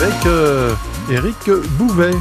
avec 0.00 0.26
euh, 0.26 0.74
Eric 1.10 1.50
Bouvet. 1.76 2.12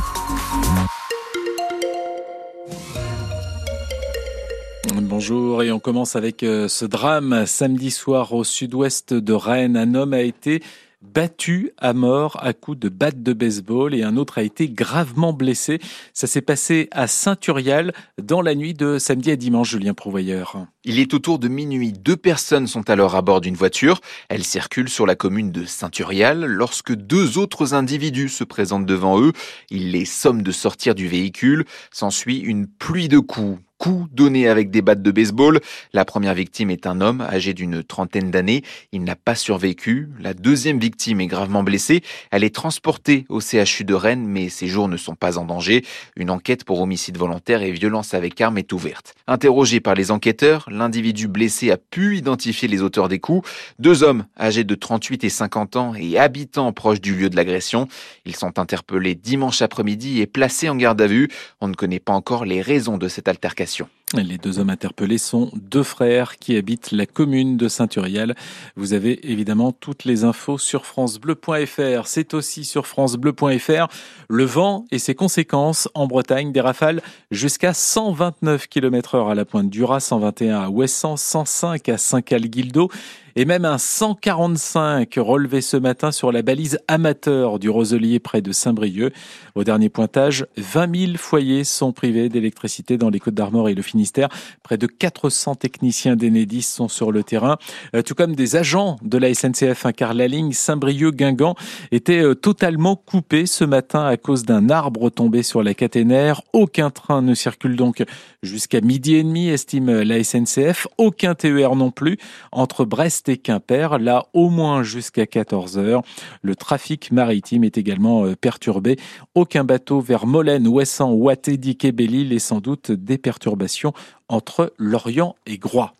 Bonjour 5.00 5.62
et 5.62 5.72
on 5.72 5.80
commence 5.80 6.16
avec 6.16 6.42
euh, 6.42 6.68
ce 6.68 6.86
drame. 6.86 7.46
Samedi 7.46 7.92
soir 7.92 8.34
au 8.34 8.44
sud-ouest 8.44 9.14
de 9.14 9.34
Rennes, 9.34 9.78
un 9.78 9.94
homme 9.94 10.14
a 10.14 10.22
été 10.22 10.64
battu 11.02 11.72
à 11.78 11.94
mort 11.94 12.38
à 12.42 12.54
coups 12.54 12.80
de 12.80 12.90
batte 12.90 13.22
de 13.22 13.34
baseball 13.34 13.94
et 13.94 14.04
un 14.04 14.18
autre 14.18 14.38
a 14.38 14.44
été 14.44 14.70
gravement 14.70 15.34
blessé. 15.34 15.80
Ça 16.14 16.28
s'est 16.28 16.42
passé 16.42 16.88
à 16.92 17.08
Saint-Urial 17.08 17.94
dans 18.22 18.42
la 18.42 18.56
nuit 18.56 18.74
de 18.74 18.98
samedi 18.98 19.32
à 19.32 19.36
dimanche, 19.36 19.72
Julien 19.72 19.94
Prouvoyeur. 19.94 20.66
Il 20.84 21.00
est 21.00 21.14
autour 21.14 21.40
de 21.40 21.48
minuit. 21.48 21.92
Deux 21.92 22.16
personnes 22.16 22.68
sont 22.68 22.90
alors 22.90 23.16
à 23.16 23.22
bord 23.22 23.42
d'une 23.42 23.56
voiture. 23.56 24.00
Elles 24.30 24.44
circulent 24.44 24.90
sur 24.90 25.06
la 25.06 25.16
commune 25.16 25.52
de 25.52 25.66
Saint-Urial 25.66 26.46
lorsque 26.46 26.94
deux 26.94 27.38
autres 27.38 27.74
individus 27.74 28.30
se 28.30 28.44
présentent 28.44 28.86
devant 28.86 29.22
eux. 29.22 29.34
Ils 29.70 29.92
les 29.92 30.06
somment 30.06 30.44
de 30.44 30.52
sortir 30.52 30.96
du 30.96 31.08
véhicule. 31.08 31.66
S'ensuit 31.92 32.40
une 32.40 32.68
pluie 32.68 33.10
de 33.10 33.20
coups 33.20 33.60
coups 33.78 34.10
donnés 34.12 34.48
avec 34.48 34.72
des 34.72 34.82
battes 34.82 35.02
de 35.02 35.12
baseball. 35.12 35.60
La 35.94 36.06
première 36.06 36.34
victime 36.34 36.70
est 36.70 36.88
un 36.88 37.02
homme 37.02 37.22
âgé 37.22 37.54
d'une 37.54 37.84
trentaine 37.84 38.32
d'années. 38.32 38.64
Il 38.92 39.04
n'a 39.04 39.16
pas 39.16 39.36
survécu. 39.36 40.10
La 40.20 40.34
deuxième 40.34 40.80
victime 40.80 41.22
est 41.22 41.28
gravement 41.28 41.64
blessée. 41.64 42.02
Elle 42.32 42.44
est 42.44 42.54
transportée 42.54 43.26
au 43.30 43.40
CHU 43.40 43.84
de 43.84 43.94
Rennes, 43.94 44.26
mais 44.26 44.50
ses 44.50 44.68
jours 44.68 44.88
ne 44.88 44.98
sont 44.98 45.16
pas 45.16 45.38
en 45.38 45.46
danger. 45.46 45.86
Une 46.16 46.30
enquête 46.30 46.64
pour 46.64 46.82
homicide 46.82 47.18
volontaire 47.18 47.62
et 47.62 47.72
violence 47.72 48.14
avec 48.14 48.40
arme 48.42 48.58
est 48.58 48.74
ouverte. 48.74 49.14
Interrogé 49.28 49.80
par 49.80 49.96
les 49.96 50.12
enquêteurs, 50.12 50.66
l'individu 50.72 51.28
blessé 51.28 51.72
a 51.72 51.78
pu 51.78 52.18
identifier 52.18 52.68
les 52.68 52.82
auteurs 52.82 53.10
des 53.10 53.20
coups. 53.20 53.48
Deux 53.80 54.04
hommes 54.04 54.26
âgés 54.40 54.64
de 54.64 54.76
38 54.76 55.24
et 55.24 55.30
50 55.30 55.76
ans 55.76 55.94
et 55.96 56.18
habitants 56.18 56.74
proches 56.74 57.02
du 57.02 57.16
lieu 57.16 57.30
de 57.30 57.36
l'agression. 57.36 57.88
Ils 58.26 58.36
sont 58.36 58.60
interpellés 58.60 59.16
dimanche 59.16 59.62
après-midi 59.62 60.22
et 60.22 60.28
placés 60.28 60.70
en 60.70 60.76
garde 60.76 61.02
à 61.02 61.08
vue. 61.08 61.30
On 61.62 61.68
ne 61.68 61.76
connaît 61.76 62.00
pas 62.00 62.14
encore 62.14 62.46
les 62.46 62.62
raisons 62.62 62.98
de 62.98 63.08
cette 63.08 63.28
altercation. 63.28 63.67
Les 64.14 64.38
deux 64.38 64.60
hommes 64.60 64.70
interpellés 64.70 65.18
sont 65.18 65.52
deux 65.54 65.84
frères 65.84 66.38
qui 66.38 66.56
habitent 66.56 66.92
la 66.92 67.06
commune 67.06 67.58
de 67.58 67.68
Saint-Uriel. 67.68 68.36
Vous 68.78 68.94
avez 68.94 69.30
évidemment 69.30 69.74
toutes 69.74 70.06
les 70.06 70.24
infos 70.24 70.58
sur 70.58 70.86
francebleu.fr. 70.86 72.08
C'est 72.08 72.34
aussi 72.34 72.64
sur 72.64 72.88
francebleu.fr 72.88 73.88
le 74.30 74.46
vent 74.46 74.86
et 74.92 75.00
ses 75.00 75.14
conséquences 75.14 75.90
en 75.94 76.08
Bretagne. 76.08 76.54
Des 76.54 76.62
rafales 76.62 77.02
jusqu'à 77.32 77.74
129 77.74 78.68
km 78.68 79.16
heure 79.16 79.30
à 79.30 79.36
la 79.36 79.44
pointe 79.44 79.70
du 79.70 79.84
Raz, 79.84 80.00
121 80.00 80.62
à 80.62 80.70
Ouessant, 80.70 81.18
105 81.18 81.90
à 81.90 81.98
Saint-Cal-Guildo 81.98 82.90
et 83.38 83.46
même 83.46 83.66
un 83.66 83.78
145 83.78 85.14
relevé 85.18 85.62
ce 85.62 85.78
matin 85.78 86.12
sur 86.12 86.32
la 86.32 86.42
balise 86.42 86.80
amateur 86.88 87.60
du 87.60 87.70
Roselier 87.70 88.18
près 88.18 88.42
de 88.42 88.52
Saint-Brieuc. 88.52 89.14
Au 89.54 89.64
dernier 89.64 89.90
pointage, 89.90 90.48
20 90.58 90.96
000 91.06 91.18
foyers 91.18 91.64
sont 91.64 91.92
privés 91.92 92.30
d'électricité 92.30 92.98
dans 92.98 93.12
les 93.12 93.20
Côtes 93.20 93.36
d'Armor 93.36 93.70
et 93.70 93.76
le 93.76 93.84
Finistère. 93.84 94.30
Près 94.64 94.80
de 94.80 94.88
400 94.88 95.54
techniciens 95.54 96.16
d'Enedis 96.16 96.64
sont 96.64 96.88
sur 96.88 97.12
le 97.12 97.24
terrain, 97.24 97.58
euh, 97.96 98.02
tout 98.02 98.16
comme 98.16 98.36
des 98.36 98.56
agents 98.56 98.96
de 99.04 99.20
la 99.20 99.32
SNCF, 99.32 99.86
hein, 99.86 99.92
car 99.92 100.16
la 100.16 100.28
ligne 100.28 100.52
Saint-Brieuc-Guingamp 100.52 101.54
était 101.92 102.24
euh, 102.24 102.34
totalement 102.34 102.96
coupée 102.96 103.46
ce 103.46 103.64
matin 103.64 104.04
à 104.04 104.18
cause 104.18 104.46
d'un 104.46 104.72
arbre 104.72 105.12
tombé 105.12 105.44
sur 105.44 105.62
la 105.62 105.76
caténaire. 105.76 106.42
Aucun 106.54 106.90
train 106.90 107.22
ne 107.22 107.36
circule 107.36 107.76
donc 107.76 108.04
jusqu'à 108.42 108.82
midi 108.82 109.14
et 109.14 109.24
demi, 109.24 109.50
estime 109.50 110.02
la 110.02 110.24
SNCF. 110.24 110.88
Aucun 110.98 111.36
TER 111.36 111.76
non 111.76 111.92
plus 111.92 112.18
entre 112.52 112.84
Brest 112.84 113.27
Quimper, 113.36 114.00
là 114.00 114.28
au 114.34 114.50
moins 114.50 114.84
jusqu'à 114.84 115.26
14 115.26 115.78
heures. 115.78 116.04
Le 116.42 116.56
trafic 116.56 117.12
maritime 117.12 117.64
est 117.64 117.78
également 117.78 118.26
euh, 118.26 118.36
perturbé. 118.36 118.98
Aucun 119.36 119.64
bateau 119.66 120.00
vers 120.00 120.26
Molène, 120.26 120.68
Ouessant, 120.68 121.12
Ouattédic 121.12 121.84
et 121.84 121.92
Belle-Île 121.92 122.32
et 122.32 122.40
sans 122.40 122.62
doute 122.62 122.92
des 122.92 123.18
perturbations 123.18 123.94
entre 124.30 124.74
Lorient 124.78 125.36
et 125.46 125.58
Groix. 125.58 125.94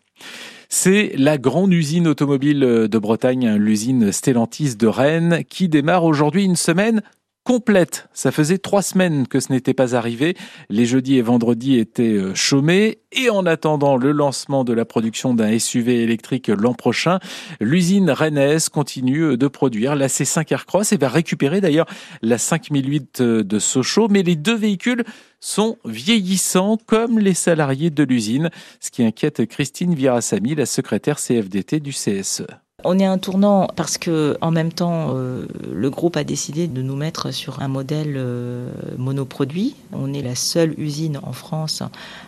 C'est 0.70 1.12
la 1.16 1.38
grande 1.38 1.72
usine 1.72 2.06
automobile 2.06 2.60
de 2.60 2.98
Bretagne, 2.98 3.54
l'usine 3.54 4.12
Stellantis 4.12 4.76
de 4.76 4.86
Rennes, 4.86 5.42
qui 5.48 5.68
démarre 5.68 6.04
aujourd'hui 6.04 6.44
une 6.44 6.56
semaine 6.56 7.02
complète. 7.48 8.10
Ça 8.12 8.30
faisait 8.30 8.58
trois 8.58 8.82
semaines 8.82 9.26
que 9.26 9.40
ce 9.40 9.50
n'était 9.50 9.72
pas 9.72 9.96
arrivé. 9.96 10.36
Les 10.68 10.84
jeudis 10.84 11.16
et 11.16 11.22
vendredis 11.22 11.78
étaient 11.78 12.02
euh, 12.02 12.34
chômés. 12.34 12.98
Et 13.10 13.30
en 13.30 13.46
attendant 13.46 13.96
le 13.96 14.12
lancement 14.12 14.64
de 14.64 14.74
la 14.74 14.84
production 14.84 15.32
d'un 15.32 15.58
SUV 15.58 16.02
électrique 16.02 16.48
l'an 16.48 16.74
prochain, 16.74 17.20
l'usine 17.58 18.10
rennaise 18.10 18.68
continue 18.68 19.22
euh, 19.22 19.36
de 19.38 19.48
produire 19.48 19.96
la 19.96 20.08
C5 20.08 20.52
Aircross 20.52 20.92
et 20.92 20.98
va 20.98 21.08
récupérer 21.08 21.62
d'ailleurs 21.62 21.86
la 22.20 22.36
5008 22.36 23.20
euh, 23.22 23.44
de 23.44 23.58
Sochaux. 23.58 24.08
Mais 24.08 24.22
les 24.22 24.36
deux 24.36 24.56
véhicules 24.56 25.04
sont 25.40 25.78
vieillissants 25.86 26.76
comme 26.84 27.18
les 27.18 27.32
salariés 27.32 27.88
de 27.88 28.02
l'usine, 28.02 28.50
ce 28.78 28.90
qui 28.90 29.02
inquiète 29.02 29.46
Christine 29.46 29.94
Virasamy, 29.94 30.54
la 30.54 30.66
secrétaire 30.66 31.16
CFDT 31.16 31.80
du 31.80 31.92
CSE. 31.92 32.44
On 32.84 32.96
est 33.00 33.04
un 33.04 33.18
tournant 33.18 33.66
parce 33.74 33.98
que 33.98 34.38
en 34.40 34.52
même 34.52 34.72
temps, 34.72 35.08
euh, 35.16 35.46
le 35.74 35.90
groupe 35.90 36.16
a 36.16 36.22
décidé 36.22 36.68
de 36.68 36.80
nous 36.80 36.94
mettre 36.94 37.32
sur 37.32 37.60
un 37.60 37.66
modèle 37.66 38.14
euh, 38.16 38.70
monoproduit. 38.96 39.74
On 39.92 40.14
est 40.14 40.22
la 40.22 40.36
seule 40.36 40.78
usine 40.78 41.18
en 41.24 41.32
France 41.32 41.82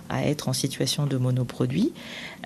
à 0.09 0.27
être 0.27 0.49
en 0.49 0.53
situation 0.53 1.07
de 1.07 1.17
monoproduit. 1.19 1.93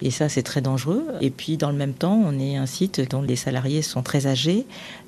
Et 0.03 0.11
ça, 0.11 0.29
c'est 0.29 0.43
très 0.43 0.61
dangereux. 0.61 1.03
Et 1.23 1.31
puis, 1.31 1.57
dans 1.57 1.71
le 1.71 1.79
même 1.79 1.95
temps, 1.95 2.23
on 2.23 2.39
est 2.39 2.59
un 2.59 2.67
site 2.67 3.01
dont 3.09 3.23
les 3.23 3.37
salariés 3.37 3.81
sont 3.81 4.03
très 4.03 4.27
âgés. 4.27 4.67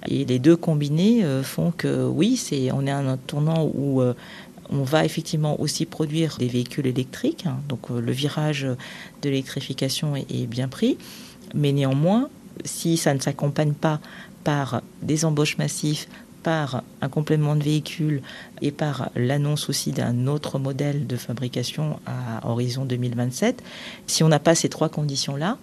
Et 0.09 0.25
les 0.25 0.39
deux 0.39 0.57
combinés 0.57 1.23
euh, 1.23 1.43
font 1.43 1.75
que, 1.77 2.07
oui, 2.07 2.39
c'est, 2.39 2.73
on 2.73 2.87
est 2.87 2.91
un 2.91 3.19
tournant 3.19 3.71
où 3.75 4.01
on 4.71 4.83
va 4.85 5.05
effectivement 5.05 5.61
aussi 5.61 5.85
produire 5.85 6.39
des 6.39 6.49
véhicules 6.49 6.87
électriques. 6.87 7.45
Donc, 7.69 7.91
le 7.91 8.13
virage 8.13 8.63
de 9.21 9.29
l'électrification 9.29 10.17
est 10.17 10.47
bien 10.47 10.69
pris. 10.69 10.97
Mais 11.55 11.73
néanmoins, 11.73 12.31
si 12.65 12.97
ça 12.97 13.15
ne 13.15 13.21
s'accompagne 13.21 13.73
pas 13.73 14.01
par 14.45 14.83
des 15.03 15.25
embauches 15.25 15.59
massives, 15.59 16.07
par 16.43 16.85
un 17.01 17.09
complément 17.09 17.57
de 17.57 17.65
véhicule 17.65 18.23
et 18.63 18.71
par 18.71 19.11
l'annonce 19.17 19.69
aussi 19.69 19.91
d'un 19.91 20.29
autre 20.29 20.61
modèle 20.61 21.09
de 21.09 21.17
fabrication 21.17 21.99
à 22.07 22.49
horizon 22.49 22.85
2027, 22.85 23.65
si 24.07 24.23
on 24.23 24.29
n'a 24.29 24.39
pas 24.39 24.55
ces 24.55 24.69
trois 24.69 24.89
conditions-là, 24.89 25.59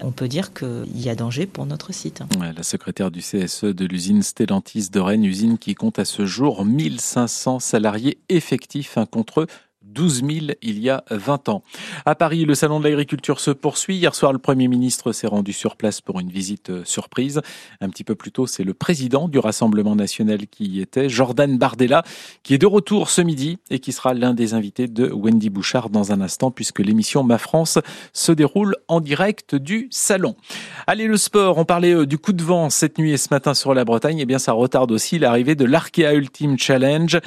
on 0.00 0.10
peut 0.10 0.26
dire 0.26 0.52
qu'il 0.52 1.00
y 1.00 1.08
a 1.08 1.14
danger 1.14 1.46
pour 1.46 1.66
notre 1.66 1.92
site. 1.92 2.22
la 2.40 2.62
secrétaire 2.64 3.10
du 3.10 3.20
CSE 3.20 3.64
de 3.64 3.84
l'usine 3.86 4.22
Stellantis 4.22 4.90
de 4.90 4.98
Rennes, 4.98 5.24
usine 5.24 5.58
qui 5.58 5.76
compte 5.76 6.00
à 6.00 6.04
ce 6.04 6.26
jour 6.26 6.64
1500 6.64 7.60
salariés 7.60 8.18
effectifs 8.28 8.98
un 8.98 9.06
contre 9.06 9.42
eux 9.42 9.46
12 9.94 10.24
000 10.24 10.30
il 10.62 10.78
y 10.80 10.90
a 10.90 11.04
20 11.10 11.48
ans. 11.48 11.62
À 12.04 12.14
Paris, 12.14 12.44
le 12.44 12.54
salon 12.54 12.80
de 12.80 12.84
l'agriculture 12.84 13.40
se 13.40 13.50
poursuit. 13.50 13.96
Hier 13.96 14.14
soir, 14.14 14.32
le 14.32 14.38
Premier 14.38 14.68
ministre 14.68 15.12
s'est 15.12 15.26
rendu 15.26 15.52
sur 15.52 15.76
place 15.76 16.00
pour 16.00 16.20
une 16.20 16.30
visite 16.30 16.70
euh, 16.70 16.82
surprise. 16.84 17.40
Un 17.80 17.88
petit 17.88 18.04
peu 18.04 18.14
plus 18.14 18.32
tôt, 18.32 18.46
c'est 18.46 18.64
le 18.64 18.74
président 18.74 19.28
du 19.28 19.38
Rassemblement 19.38 19.96
national 19.96 20.46
qui 20.48 20.64
y 20.64 20.80
était, 20.80 21.08
Jordan 21.08 21.56
Bardella, 21.56 22.02
qui 22.42 22.54
est 22.54 22.58
de 22.58 22.66
retour 22.66 23.08
ce 23.08 23.22
midi 23.22 23.58
et 23.70 23.78
qui 23.78 23.92
sera 23.92 24.14
l'un 24.14 24.34
des 24.34 24.54
invités 24.54 24.88
de 24.88 25.10
Wendy 25.10 25.50
Bouchard 25.50 25.90
dans 25.90 26.12
un 26.12 26.20
instant 26.20 26.50
puisque 26.50 26.80
l'émission 26.80 27.22
Ma 27.22 27.38
France 27.38 27.78
se 28.12 28.32
déroule 28.32 28.76
en 28.88 29.00
direct 29.00 29.54
du 29.54 29.88
salon. 29.90 30.34
Allez, 30.86 31.06
le 31.06 31.16
sport. 31.16 31.58
On 31.58 31.64
parlait 31.64 31.94
euh, 31.94 32.06
du 32.06 32.18
coup 32.18 32.32
de 32.32 32.42
vent 32.42 32.68
cette 32.70 32.98
nuit 32.98 33.12
et 33.12 33.16
ce 33.16 33.28
matin 33.30 33.54
sur 33.54 33.74
la 33.74 33.84
Bretagne. 33.84 34.18
Eh 34.18 34.26
bien, 34.26 34.38
ça 34.38 34.52
retarde 34.52 34.90
aussi 34.90 35.18
l'arrivée 35.18 35.54
de 35.54 35.64
l'Arkea 35.64 36.14
Ultimate 36.14 36.58
Challenge 36.58 37.20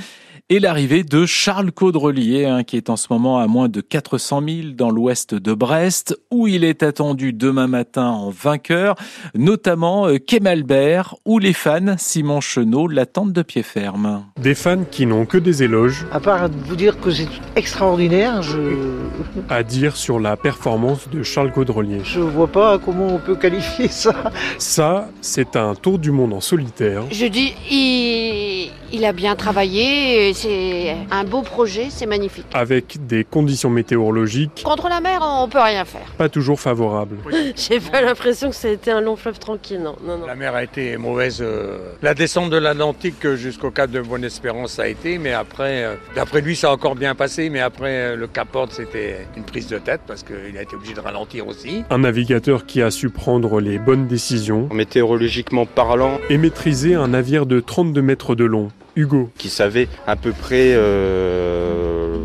et 0.49 0.59
l'arrivée 0.59 1.03
de 1.03 1.25
Charles 1.25 1.73
Caudrelier, 1.73 2.45
hein, 2.45 2.63
qui 2.63 2.77
est 2.77 2.89
en 2.89 2.95
ce 2.95 3.07
moment 3.09 3.39
à 3.39 3.47
moins 3.47 3.67
de 3.67 3.81
400 3.81 4.41
000 4.47 4.57
dans 4.75 4.89
l'ouest 4.89 5.35
de 5.35 5.53
Brest, 5.53 6.17
où 6.31 6.47
il 6.47 6.63
est 6.63 6.83
attendu 6.83 7.33
demain 7.33 7.67
matin 7.67 8.07
en 8.07 8.29
vainqueur, 8.29 8.95
notamment 9.35 10.07
euh, 10.07 10.19
Kemalbert, 10.19 11.15
où 11.25 11.37
les 11.39 11.51
fans, 11.51 11.95
Simon 11.97 12.39
Chenot, 12.39 12.87
l'attendent 12.87 13.33
de 13.33 13.41
pied 13.41 13.61
ferme. 13.61 14.23
Des 14.41 14.55
fans 14.55 14.85
qui 14.89 15.05
n'ont 15.05 15.25
que 15.25 15.37
des 15.37 15.63
éloges. 15.63 16.05
À 16.13 16.21
part 16.21 16.47
vous 16.49 16.77
dire 16.77 16.99
que 17.01 17.11
c'est 17.11 17.27
extraordinaire, 17.55 18.41
je... 18.41 18.59
À 19.49 19.63
dire 19.63 19.97
sur 19.97 20.19
la 20.19 20.37
performance 20.37 21.09
de 21.09 21.23
Charles 21.23 21.51
Caudrelier. 21.51 21.99
Je 22.03 22.21
vois 22.21 22.47
pas 22.47 22.79
comment 22.79 23.07
on 23.07 23.19
peut 23.19 23.35
qualifier 23.35 23.87
ça. 23.89 24.31
Ça, 24.57 25.09
c'est 25.21 25.55
un 25.55 25.75
tour 25.75 25.99
du 25.99 26.11
monde 26.11 26.33
en 26.33 26.41
solitaire. 26.41 27.03
Je 27.11 27.25
dis, 27.25 27.53
il 27.69 28.71
Il 28.93 29.03
a 29.05 29.11
bien 29.11 29.35
travaillé, 29.35 30.33
c'est 30.33 30.95
un 31.11 31.23
beau 31.25 31.41
projet, 31.41 31.87
c'est 31.89 32.05
magnifique. 32.05 32.45
Avec 32.53 33.05
des 33.05 33.23
conditions 33.25 33.69
météorologiques 33.69 34.61
Contre 34.63 34.87
la 34.87 35.01
mer, 35.01 35.19
on 35.21 35.47
peut 35.49 35.59
rien 35.59 35.83
faire. 35.83 36.07
pas 36.17 36.29
toujours 36.29 36.59
favorables. 36.59 37.17
J'ai 37.55 37.79
pas 37.81 38.01
l'impression 38.01 38.49
que 38.49 38.55
ça 38.55 38.69
a 38.69 38.71
été 38.71 38.89
un 38.91 39.01
long 39.01 39.15
fleuve 39.17 39.39
tranquille, 39.39 39.81
non. 39.81 39.95
non, 40.05 40.17
non. 40.19 40.25
La 40.25 40.35
mer 40.35 40.55
a 40.55 40.63
été 40.63 40.95
mauvaise. 40.97 41.39
euh, 41.41 41.77
La 42.01 42.13
descente 42.13 42.49
de 42.49 42.57
l'Atlantique 42.57 43.25
euh, 43.25 43.35
jusqu'au 43.35 43.71
cap 43.71 43.91
de 43.91 43.99
Bonne-Espérance 43.99 44.71
ça 44.73 44.83
a 44.83 44.87
été, 44.87 45.17
mais 45.17 45.33
après, 45.33 45.83
euh, 45.83 45.95
d'après 46.15 46.41
lui, 46.41 46.55
ça 46.55 46.69
a 46.69 46.71
encore 46.71 46.95
bien 46.95 47.13
passé, 47.15 47.49
mais 47.49 47.59
après 47.59 48.15
le 48.15 48.27
Cap 48.27 48.55
Horn, 48.55 48.69
c'était 48.71 49.27
une 49.35 49.43
prise 49.43 49.67
de 49.67 49.79
tête 49.79 50.01
parce 50.07 50.23
qu'il 50.23 50.57
a 50.57 50.61
été 50.61 50.75
obligé 50.75 50.93
de 50.93 50.99
ralentir 51.01 51.47
aussi. 51.47 51.83
Un 51.89 51.99
navigateur 51.99 52.65
qui 52.65 52.81
a 52.81 52.89
su 52.91 53.09
prendre 53.09 53.59
les 53.59 53.79
bonnes 53.79 54.07
décisions 54.07 54.69
Météorologiquement 54.71 55.65
parlant, 55.65 56.19
et 56.29 56.37
maîtriser 56.37 56.95
un 56.95 57.09
navire 57.09 57.45
de 57.45 57.59
32 57.59 58.01
mètres 58.01 58.35
de 58.35 58.45
long. 58.45 58.69
Hugo, 58.97 59.29
qui 59.37 59.49
savait 59.49 59.87
à 60.07 60.15
peu 60.15 60.31
près 60.31 60.73
euh, 60.73 62.17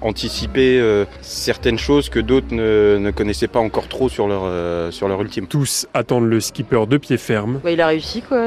anticiper 0.00 0.78
euh, 0.78 1.04
certaines 1.22 1.78
choses 1.78 2.08
que 2.10 2.20
d'autres 2.20 2.54
ne, 2.54 2.98
ne 2.98 3.10
connaissaient 3.10 3.48
pas 3.48 3.58
encore 3.58 3.88
trop 3.88 4.08
sur 4.08 4.28
leur, 4.28 4.42
euh, 4.44 4.90
sur 4.90 5.08
leur 5.08 5.20
ultime. 5.22 5.46
tous 5.46 5.86
attendent 5.94 6.28
le 6.28 6.40
skipper 6.40 6.86
de 6.86 6.98
pied 6.98 7.16
ferme. 7.16 7.60
Bah, 7.64 7.70
il 7.70 7.80
a 7.80 7.88
réussi, 7.88 8.22
quoi. 8.22 8.38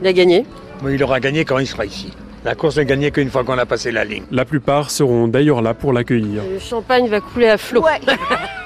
Il 0.00 0.06
a 0.06 0.12
gagné. 0.12 0.46
Il 0.88 1.02
aura 1.04 1.20
gagné 1.20 1.44
quand 1.44 1.58
il 1.58 1.66
sera 1.66 1.84
ici. 1.84 2.12
La 2.42 2.54
course 2.54 2.78
n'est 2.78 2.86
gagnée 2.86 3.10
qu'une 3.10 3.28
fois 3.28 3.44
qu'on 3.44 3.58
a 3.58 3.66
passé 3.66 3.92
la 3.92 4.04
ligne. 4.04 4.24
La 4.30 4.46
plupart 4.46 4.90
seront 4.90 5.28
d'ailleurs 5.28 5.60
là 5.60 5.74
pour 5.74 5.92
l'accueillir. 5.92 6.42
Le 6.50 6.58
champagne 6.58 7.06
va 7.06 7.20
couler 7.20 7.48
à 7.48 7.58
flot. 7.58 7.84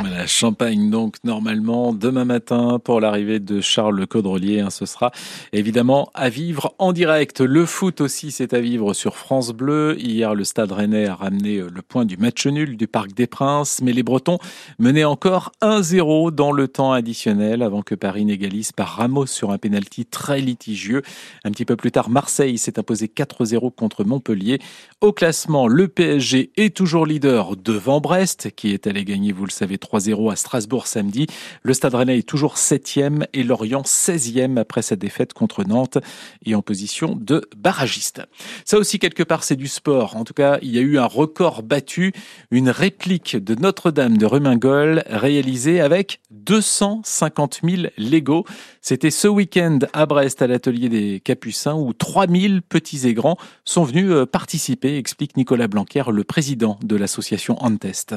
Voilà, 0.00 0.26
Champagne 0.26 0.90
donc 0.90 1.16
normalement 1.24 1.92
demain 1.92 2.24
matin 2.24 2.80
pour 2.82 3.00
l'arrivée 3.00 3.38
de 3.38 3.60
Charles 3.60 3.96
Le 3.96 4.60
hein, 4.60 4.70
ce 4.70 4.86
sera 4.86 5.12
évidemment 5.52 6.10
à 6.14 6.28
vivre 6.28 6.74
en 6.78 6.92
direct. 6.92 7.40
Le 7.40 7.64
foot 7.64 8.00
aussi 8.00 8.30
c'est 8.30 8.54
à 8.54 8.60
vivre 8.60 8.92
sur 8.92 9.16
France 9.16 9.52
Bleu. 9.52 9.96
Hier 9.98 10.34
le 10.34 10.44
Stade 10.44 10.72
Rennais 10.72 11.06
a 11.06 11.14
ramené 11.14 11.58
euh, 11.58 11.68
le 11.72 11.82
point 11.82 12.04
du 12.04 12.16
match 12.16 12.46
nul 12.46 12.76
du 12.76 12.86
Parc 12.88 13.12
des 13.12 13.26
Princes, 13.26 13.80
mais 13.82 13.92
les 13.92 14.02
Bretons 14.02 14.38
menaient 14.78 15.04
encore 15.04 15.52
1-0 15.62 16.32
dans 16.32 16.52
le 16.52 16.68
temps 16.68 16.92
additionnel 16.92 17.62
avant 17.62 17.82
que 17.82 17.94
Paris 17.94 18.24
n'égalise 18.24 18.72
par 18.72 18.96
Ramos 18.96 19.26
sur 19.26 19.52
un 19.52 19.58
pénalty 19.58 20.06
très 20.06 20.40
litigieux. 20.40 21.02
Un 21.44 21.50
petit 21.50 21.64
peu 21.64 21.76
plus 21.76 21.92
tard, 21.92 22.10
Marseille 22.10 22.58
s'est 22.58 22.78
imposé 22.78 23.06
4-0 23.06 23.72
contre 23.74 24.04
Montpellier. 24.04 24.58
Au 25.00 25.12
classement, 25.12 25.68
le 25.68 25.88
PSG 25.88 26.50
est 26.56 26.74
toujours 26.74 27.06
leader 27.06 27.56
devant 27.56 28.00
Brest, 28.00 28.50
qui 28.56 28.72
est 28.72 28.86
allé 28.86 29.04
gagner, 29.04 29.32
vous 29.32 29.44
le 29.44 29.50
savez, 29.50 29.78
3-0 29.84 30.32
à 30.32 30.36
Strasbourg 30.36 30.86
samedi. 30.86 31.26
Le 31.62 31.74
Stade 31.74 31.94
Rennais 31.94 32.18
est 32.18 32.28
toujours 32.28 32.56
7e 32.56 33.26
et 33.32 33.42
Lorient 33.42 33.82
16e 33.82 34.58
après 34.58 34.82
sa 34.82 34.96
défaite 34.96 35.32
contre 35.32 35.64
Nantes 35.64 35.98
et 36.44 36.54
en 36.54 36.62
position 36.62 37.16
de 37.16 37.48
barragiste. 37.56 38.22
Ça 38.64 38.78
aussi, 38.78 38.98
quelque 38.98 39.22
part, 39.22 39.44
c'est 39.44 39.56
du 39.56 39.68
sport. 39.68 40.16
En 40.16 40.24
tout 40.24 40.34
cas, 40.34 40.58
il 40.62 40.70
y 40.74 40.78
a 40.78 40.82
eu 40.82 40.98
un 40.98 41.06
record 41.06 41.62
battu, 41.62 42.12
une 42.50 42.70
réplique 42.70 43.36
de 43.36 43.54
Notre-Dame 43.54 44.18
de 44.18 44.26
Remingol 44.26 45.02
réalisée 45.06 45.80
avec 45.80 46.20
250 46.30 47.60
000 47.62 47.82
Lego. 47.98 48.44
C'était 48.80 49.10
ce 49.10 49.28
week-end 49.28 49.78
à 49.92 50.06
Brest 50.06 50.42
à 50.42 50.46
l'atelier 50.46 50.88
des 50.88 51.20
Capucins 51.20 51.74
où 51.74 51.92
3000 51.92 52.62
petits 52.62 53.06
et 53.06 53.14
grands 53.14 53.36
sont 53.64 53.84
venus 53.84 54.10
euh, 54.10 54.26
participer, 54.26 54.96
explique 54.96 55.36
Nicolas 55.36 55.68
Blanquer, 55.68 56.04
le 56.10 56.24
président 56.24 56.78
de 56.82 56.96
l'association 56.96 57.62
Antest. 57.62 58.14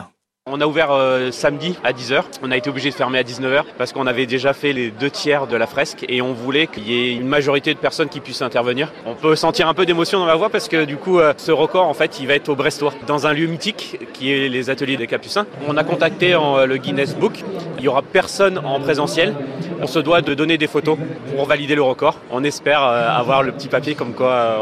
On 0.49 0.61
a 0.61 0.65
ouvert 0.65 0.91
euh, 0.91 1.29
samedi 1.31 1.75
à 1.83 1.91
10h. 1.91 2.23
On 2.41 2.51
a 2.51 2.57
été 2.57 2.69
obligé 2.69 2.89
de 2.89 2.95
fermer 2.95 3.19
à 3.19 3.23
19h 3.23 3.63
parce 3.77 3.91
qu'on 3.91 4.07
avait 4.07 4.25
déjà 4.25 4.53
fait 4.53 4.71
les 4.71 4.91
deux 4.91 5.09
tiers 5.09 5.45
de 5.45 5.57
la 5.57 5.67
fresque 5.67 6.05
et 6.07 6.21
on 6.21 6.31
voulait 6.31 6.67
qu'il 6.67 6.89
y 6.89 6.93
ait 6.93 7.13
une 7.15 7.27
majorité 7.27 7.73
de 7.73 7.79
personnes 7.79 8.07
qui 8.07 8.21
puissent 8.21 8.41
intervenir. 8.41 8.93
On 9.05 9.13
peut 9.13 9.35
sentir 9.35 9.67
un 9.67 9.73
peu 9.73 9.85
d'émotion 9.85 10.19
dans 10.19 10.25
la 10.25 10.35
voix 10.37 10.49
parce 10.49 10.69
que 10.69 10.85
du 10.85 10.95
coup, 10.95 11.19
euh, 11.19 11.33
ce 11.35 11.51
record, 11.51 11.85
en 11.85 11.93
fait, 11.93 12.21
il 12.21 12.27
va 12.27 12.35
être 12.35 12.47
au 12.47 12.55
Brestois, 12.55 12.93
dans 13.07 13.27
un 13.27 13.33
lieu 13.33 13.47
mythique 13.47 13.99
qui 14.13 14.31
est 14.31 14.47
les 14.47 14.69
ateliers 14.69 14.95
des 14.95 15.07
Capucins. 15.07 15.45
On 15.67 15.75
a 15.75 15.83
contacté 15.83 16.33
en, 16.33 16.59
euh, 16.59 16.65
le 16.65 16.77
Guinness 16.77 17.13
Book. 17.13 17.43
Il 17.77 17.83
y 17.83 17.89
aura 17.89 18.01
personne 18.01 18.57
en 18.59 18.79
présentiel. 18.79 19.35
On 19.81 19.87
se 19.87 19.99
doit 19.99 20.21
de 20.21 20.33
donner 20.33 20.57
des 20.57 20.67
photos 20.67 20.97
pour 21.35 21.45
valider 21.45 21.75
le 21.75 21.83
record. 21.83 22.15
On 22.31 22.45
espère 22.45 22.81
avoir 22.81 23.43
le 23.43 23.51
petit 23.51 23.67
papier 23.67 23.95
comme 23.95 24.13
quoi 24.13 24.57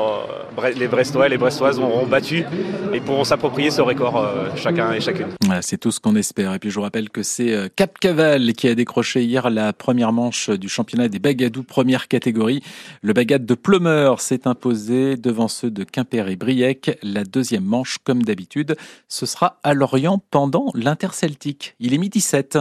les 0.76 0.88
Brestois 0.88 1.28
et 1.28 1.30
les 1.30 1.38
Brestoises 1.38 1.80
auront 1.80 2.06
battu 2.06 2.44
et 2.92 3.00
pourront 3.00 3.24
s'approprier 3.24 3.70
ce 3.72 3.82
record 3.82 4.28
chacun 4.58 4.92
et 4.92 5.00
chacune. 5.00 5.28
C'est 5.62 5.78
tout 5.78 5.92
ce 5.92 6.00
qu'on 6.00 6.16
espère. 6.16 6.54
Et 6.54 6.60
puis 6.60 6.70
je 6.70 6.76
vous 6.76 6.82
rappelle 6.82 7.10
que 7.10 7.24
c'est 7.24 7.54
euh, 7.54 7.68
Cap 7.74 8.00
Caval 8.00 8.54
qui 8.54 8.68
a 8.68 8.76
décroché 8.76 9.24
hier 9.24 9.50
la 9.50 9.74
première 9.74 10.12
manche 10.12 10.50
du 10.50 10.70
championnat 10.70 11.08
des 11.08 11.20
bagadous 11.20 11.64
première 11.64 12.08
catégorie. 12.08 12.62
Le 13.02 13.14
bagade 13.14 13.46
de 13.46 13.54
Plumeur 13.54 14.22
s'est 14.22 14.48
imposé 14.48 15.18
devant 15.18 15.48
ceux 15.48 15.72
de 15.72 15.84
Quimper 15.84 16.30
et 16.30 16.36
Briec. 16.36 16.98
La 17.04 17.24
deuxième 17.24 17.64
manche, 17.64 17.98
comme 18.04 18.24
d'habitude, 18.24 18.76
ce 19.08 19.26
sera 19.26 19.60
à 19.64 19.74
Lorient 19.74 20.22
pendant 20.32 20.72
l'Interceltique. 20.74 21.76
Il 21.80 21.94
est 21.94 22.00
midi 22.00 22.22
7. 22.22 22.58